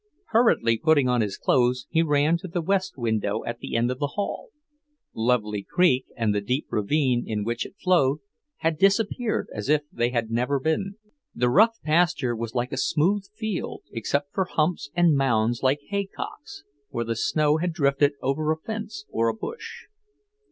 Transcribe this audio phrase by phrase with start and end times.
[0.29, 3.99] Hurriedly putting on his clothes he ran to the west window at the end of
[3.99, 4.49] the hall;
[5.13, 8.17] Lovely Creek, and the deep ravine in which it flowed,
[8.57, 10.95] had disappeared as if they had never been.
[11.35, 16.63] The rough pasture was like a smooth field, except for humps and mounds like haycocks,
[16.89, 19.83] where the snow had drifted over a post or a bush.